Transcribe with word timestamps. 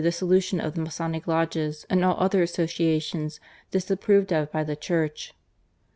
dissolution 0.03 0.59
of 0.59 0.73
the 0.73 0.81
Masonic 0.81 1.27
lodges 1.27 1.85
and 1.87 2.03
all 2.03 2.15
other 2.19 2.41
associations 2.41 3.39
disapproved 3.69 4.33
of 4.33 4.51
by 4.51 4.63
the 4.63 4.75
Church." 4.75 5.35